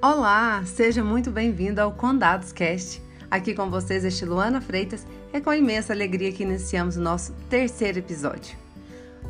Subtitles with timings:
[0.00, 3.02] Olá, seja muito bem-vindo ao Condados Cast.
[3.28, 5.04] Aqui com vocês este Luana Freitas.
[5.32, 8.56] É com imensa alegria que iniciamos o nosso terceiro episódio.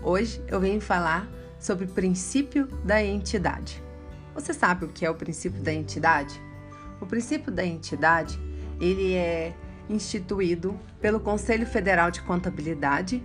[0.03, 1.27] Hoje eu venho falar
[1.59, 3.83] sobre o princípio da entidade.
[4.35, 6.39] Você sabe o que é o princípio da entidade?
[7.01, 8.39] O princípio da entidade,
[8.79, 9.55] ele é
[9.89, 13.25] instituído pelo Conselho Federal de Contabilidade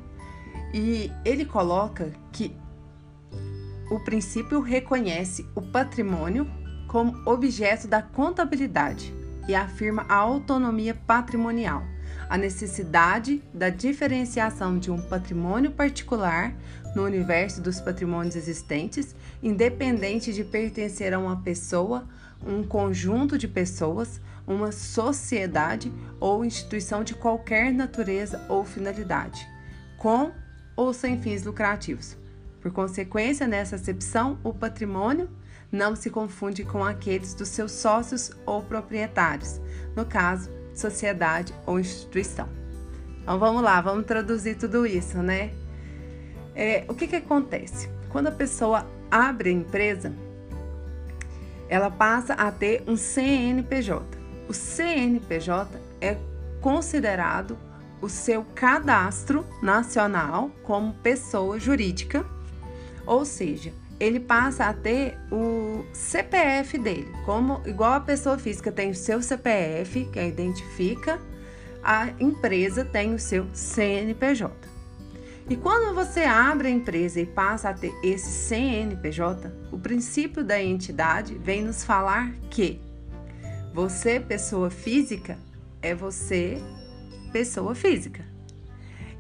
[0.74, 2.56] e ele coloca que
[3.92, 6.50] o princípio reconhece o patrimônio
[6.94, 9.12] como objeto da contabilidade
[9.48, 11.84] e afirma a autonomia patrimonial,
[12.30, 16.54] a necessidade da diferenciação de um patrimônio particular
[16.96, 22.08] no universo dos patrimônios existentes, independente de pertencer a uma pessoa,
[22.46, 29.50] um conjunto de pessoas, uma sociedade ou instituição de qualquer natureza ou finalidade,
[29.98, 30.32] com
[30.76, 32.16] ou sem fins lucrativos.
[32.62, 35.28] Por consequência, nessa acepção, o patrimônio
[35.74, 39.60] não se confunde com aqueles dos seus sócios ou proprietários,
[39.96, 42.48] no caso, sociedade ou instituição.
[43.22, 45.52] Então vamos lá, vamos traduzir tudo isso, né?
[46.56, 47.90] É, o que, que acontece?
[48.10, 50.14] Quando a pessoa abre a empresa,
[51.68, 54.06] ela passa a ter um CNPJ.
[54.48, 56.18] O CNPJ é
[56.62, 57.58] considerado
[58.00, 62.24] o seu cadastro nacional como pessoa jurídica,
[63.08, 68.92] ou seja, ele passa a ter o CPF dele, como igual a pessoa física tem
[68.92, 71.20] o seu CPF, que identifica,
[71.82, 74.52] a empresa tem o seu CNPJ.
[75.50, 80.62] E quando você abre a empresa e passa a ter esse CNPJ, o princípio da
[80.62, 82.82] entidade vem nos falar que
[83.74, 85.38] você, pessoa física,
[85.82, 86.62] é você,
[87.32, 88.26] pessoa física.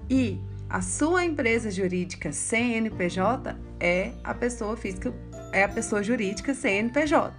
[0.10, 0.40] E
[0.74, 5.14] a sua empresa jurídica CNPJ é a pessoa física,
[5.52, 7.32] é a pessoa jurídica CNPJ.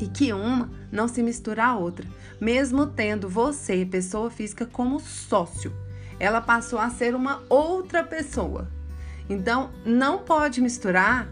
[0.00, 2.04] E que uma não se mistura à outra,
[2.40, 5.72] mesmo tendo você, pessoa física, como sócio.
[6.18, 8.68] Ela passou a ser uma outra pessoa.
[9.30, 11.28] Então, não pode misturar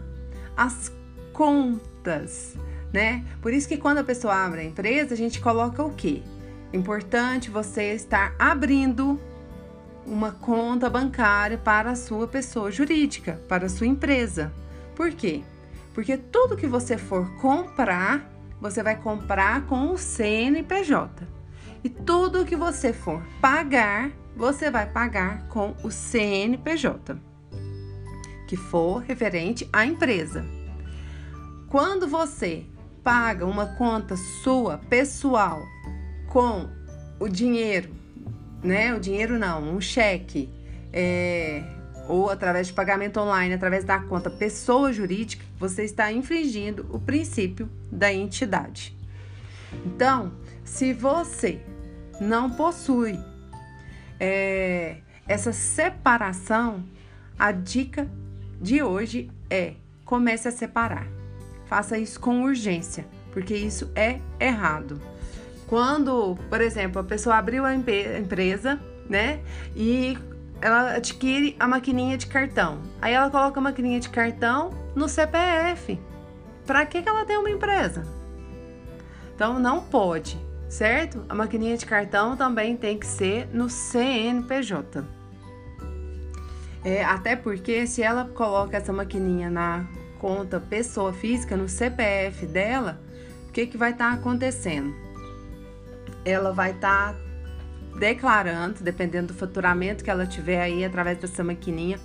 [0.55, 0.89] as
[1.33, 2.55] contas,
[2.93, 3.25] né?
[3.41, 6.23] Por isso que quando a pessoa abre a empresa, a gente coloca o quê?
[6.71, 9.19] Importante você estar abrindo
[10.05, 14.53] uma conta bancária para a sua pessoa jurídica, para a sua empresa.
[14.95, 15.43] Por quê?
[15.93, 18.29] Porque tudo que você for comprar,
[18.59, 21.27] você vai comprar com o CNPJ.
[21.83, 27.17] E tudo que você for pagar, você vai pagar com o CNPJ,
[28.47, 30.45] que for referente à empresa.
[31.69, 32.65] Quando você
[33.03, 35.61] paga uma conta sua pessoal
[36.27, 36.67] com
[37.19, 38.04] o dinheiro
[38.65, 38.93] né?
[38.93, 40.49] O dinheiro não, um cheque,
[40.91, 41.63] é,
[42.07, 47.69] ou através de pagamento online, através da conta pessoa jurídica, você está infringindo o princípio
[47.91, 48.95] da entidade.
[49.85, 50.33] Então,
[50.63, 51.59] se você
[52.19, 53.19] não possui
[54.19, 56.83] é, essa separação,
[57.37, 58.09] a dica
[58.61, 59.73] de hoje é
[60.05, 61.07] comece a separar.
[61.65, 65.01] Faça isso com urgência, porque isso é errado.
[65.67, 69.39] Quando, por exemplo, a pessoa abriu a empresa, né?
[69.75, 70.17] E
[70.61, 72.81] ela adquire a maquininha de cartão.
[73.01, 75.99] Aí ela coloca a maquininha de cartão no CPF.
[76.65, 78.03] Para que, que ela tem uma empresa?
[79.35, 80.39] Então não pode,
[80.69, 81.25] certo?
[81.27, 85.03] A maquininha de cartão também tem que ser no CNPJ.
[86.83, 89.85] É, até porque se ela coloca essa maquininha na
[90.19, 93.01] conta pessoa física, no CPF dela,
[93.49, 95.04] o que, que vai estar tá acontecendo?
[96.25, 97.19] Ela vai estar tá
[97.99, 101.99] declarando, dependendo do faturamento que ela tiver aí através dessa maquininha,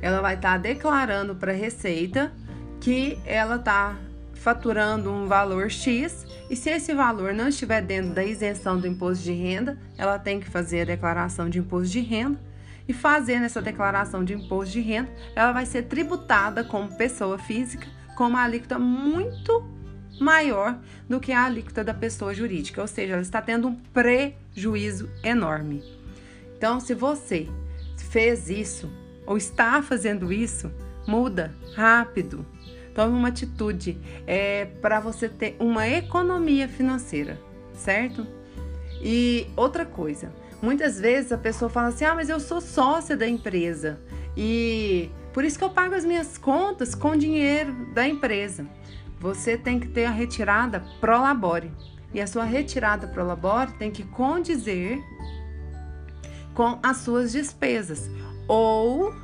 [0.00, 2.32] ela vai estar tá declarando para a Receita
[2.80, 3.96] que ela está
[4.34, 9.22] faturando um valor X e se esse valor não estiver dentro da isenção do imposto
[9.22, 12.40] de renda, ela tem que fazer a declaração de imposto de renda
[12.88, 17.86] e fazendo essa declaração de imposto de renda, ela vai ser tributada como pessoa física
[18.16, 19.64] com uma alíquota muito
[20.22, 20.78] maior
[21.08, 25.82] do que a alíquota da pessoa jurídica, ou seja, ela está tendo um prejuízo enorme.
[26.56, 27.48] Então, se você
[28.10, 28.90] fez isso
[29.26, 30.70] ou está fazendo isso,
[31.06, 32.46] muda rápido.
[32.94, 37.40] Tome uma atitude é, para você ter uma economia financeira,
[37.74, 38.26] certo?
[39.00, 43.26] E outra coisa, muitas vezes a pessoa fala assim: ah, mas eu sou sócia da
[43.26, 43.98] empresa
[44.36, 48.66] e por isso que eu pago as minhas contas com dinheiro da empresa
[49.22, 51.70] você tem que ter a retirada pro labore.
[52.12, 55.00] E a sua retirada pro labore tem que condizer
[56.52, 58.10] com as suas despesas
[58.48, 59.14] ou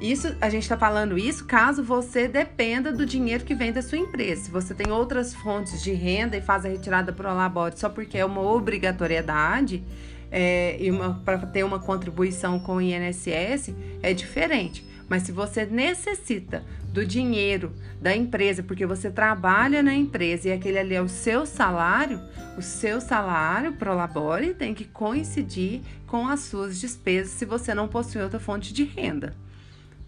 [0.00, 3.98] Isso, a gente está falando isso caso você dependa do dinheiro que vem da sua
[3.98, 4.44] empresa.
[4.44, 8.16] Se você tem outras fontes de renda e faz a retirada pro labore só porque
[8.18, 9.84] é uma obrigatoriedade
[10.32, 10.78] é,
[11.24, 14.93] para ter uma contribuição com o INSS, é diferente.
[15.08, 16.62] Mas se você necessita
[16.92, 21.44] do dinheiro da empresa, porque você trabalha na empresa e aquele ali é o seu
[21.44, 22.20] salário,
[22.56, 27.88] o seu salário pro labore tem que coincidir com as suas despesas se você não
[27.88, 29.34] possui outra fonte de renda.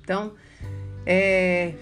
[0.02, 0.32] Então,
[1.04, 1.74] é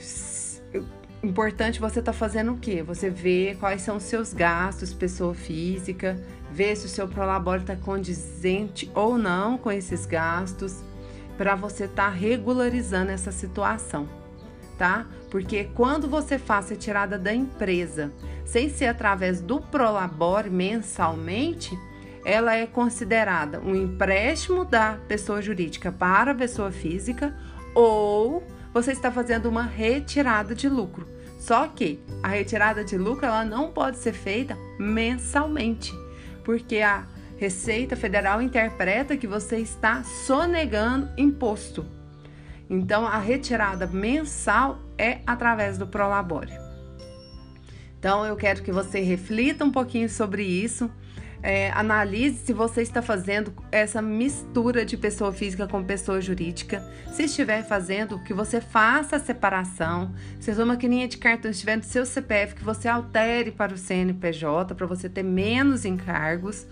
[1.23, 2.83] importante você estar tá fazendo o quê?
[2.83, 6.19] Você vê quais são os seus gastos, pessoa física,
[6.53, 10.83] ver se o seu prolabore está condizente ou não com esses gastos,
[11.37, 14.09] para você estar tá regularizando essa situação,
[14.79, 15.07] tá?
[15.31, 18.13] Porque quando você faz retirada da empresa,
[18.45, 21.77] sem ser através do prolabore mensalmente,
[22.25, 27.37] ela é considerada um empréstimo da pessoa jurídica para a pessoa física
[27.75, 28.43] ou
[28.73, 31.07] você está fazendo uma retirada de lucro.
[31.39, 35.93] Só que a retirada de lucro ela não pode ser feita mensalmente,
[36.43, 37.05] porque a
[37.45, 41.85] Receita Federal interpreta que você está sonegando imposto.
[42.71, 46.59] Então a retirada mensal é através do Prolabore.
[47.99, 50.91] Então eu quero que você reflita um pouquinho sobre isso
[51.43, 56.83] é, analise se você está fazendo essa mistura de pessoa física com pessoa jurídica.
[57.13, 60.15] Se estiver fazendo, que você faça a separação.
[60.41, 64.75] Se sua maquininha de cartão estiver no seu CPF, que você altere para o CNPJ
[64.75, 66.67] para você ter menos encargos.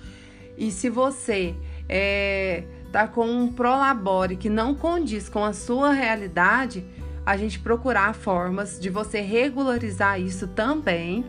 [0.57, 1.55] E se você
[1.89, 6.85] é, tá com um prolabore que não condiz com a sua realidade,
[7.25, 11.25] a gente procurar formas de você regularizar isso também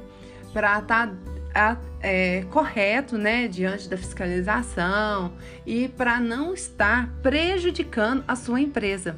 [0.51, 1.07] para estar
[1.53, 5.33] tá é, correto, né, diante da fiscalização
[5.65, 9.15] e para não estar prejudicando a sua empresa.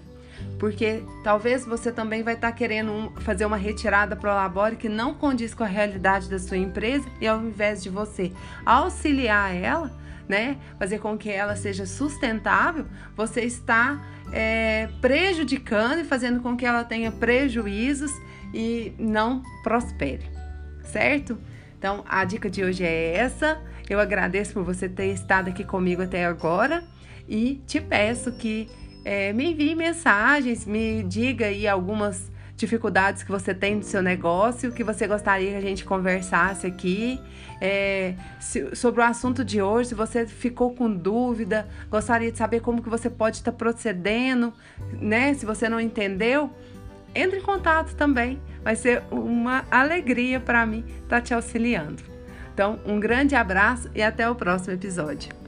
[0.59, 4.89] Porque talvez você também vai estar tá querendo fazer uma retirada para o labore que
[4.89, 8.31] não condiz com a realidade da sua empresa e ao invés de você
[8.65, 9.91] auxiliar ela,
[10.27, 12.85] né, fazer com que ela seja sustentável,
[13.15, 14.01] você está
[14.31, 18.11] é, prejudicando e fazendo com que ela tenha prejuízos
[18.53, 20.25] e não prospere,
[20.83, 21.37] certo?
[21.77, 23.61] Então, a dica de hoje é essa.
[23.87, 26.83] Eu agradeço por você ter estado aqui comigo até agora
[27.27, 28.67] e te peço que
[29.05, 34.71] é, me envie mensagens, me diga aí algumas dificuldades que você tem no seu negócio,
[34.71, 37.21] que você gostaria que a gente conversasse aqui.
[37.61, 42.61] É, se, sobre o assunto de hoje, se você ficou com dúvida, gostaria de saber
[42.61, 44.51] como que você pode estar procedendo,
[44.93, 45.35] né?
[45.35, 46.49] Se você não entendeu,
[47.13, 48.41] entre em contato também.
[48.63, 52.01] Vai ser uma alegria para mim estar tá te auxiliando.
[52.51, 55.44] Então, um grande abraço e até o próximo episódio.